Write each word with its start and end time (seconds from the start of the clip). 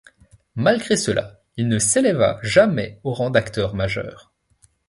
Malgré 0.55 0.97
cela, 0.97 1.43
il 1.57 1.67
ne 1.67 1.77
s'éleva 1.77 2.39
jamais 2.41 2.99
au 3.03 3.13
rang 3.13 3.29
d'acteur 3.29 3.75
majeur. 3.75 4.33